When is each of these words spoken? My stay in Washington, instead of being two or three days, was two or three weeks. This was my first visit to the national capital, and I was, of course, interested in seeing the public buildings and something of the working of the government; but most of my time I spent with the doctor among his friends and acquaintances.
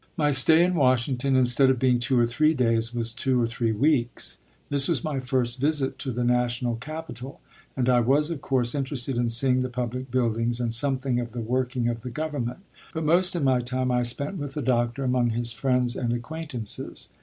My 0.17 0.31
stay 0.31 0.63
in 0.63 0.73
Washington, 0.73 1.35
instead 1.35 1.69
of 1.69 1.77
being 1.77 1.99
two 1.99 2.19
or 2.19 2.25
three 2.25 2.55
days, 2.55 2.91
was 2.91 3.11
two 3.11 3.39
or 3.39 3.45
three 3.45 3.71
weeks. 3.71 4.39
This 4.69 4.87
was 4.87 5.03
my 5.03 5.19
first 5.19 5.59
visit 5.59 5.99
to 5.99 6.11
the 6.11 6.23
national 6.23 6.77
capital, 6.77 7.39
and 7.77 7.87
I 7.87 7.99
was, 7.99 8.31
of 8.31 8.41
course, 8.41 8.73
interested 8.73 9.15
in 9.15 9.29
seeing 9.29 9.61
the 9.61 9.69
public 9.69 10.09
buildings 10.09 10.59
and 10.59 10.73
something 10.73 11.19
of 11.19 11.33
the 11.33 11.39
working 11.41 11.87
of 11.87 12.01
the 12.01 12.09
government; 12.09 12.61
but 12.95 13.05
most 13.05 13.35
of 13.35 13.43
my 13.43 13.59
time 13.61 13.91
I 13.91 14.01
spent 14.01 14.37
with 14.37 14.55
the 14.55 14.63
doctor 14.63 15.03
among 15.03 15.29
his 15.29 15.53
friends 15.53 15.95
and 15.95 16.11
acquaintances. 16.13 17.09